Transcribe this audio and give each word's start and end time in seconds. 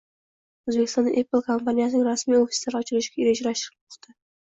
Oʻzbekistonda 0.71 1.13
“Apple” 1.23 1.43
kompaniyasining 1.51 2.07
rasmiy 2.09 2.41
ofislari 2.43 2.83
ochilishi 2.85 3.33
rejalashtirilmoqda. 3.33 4.23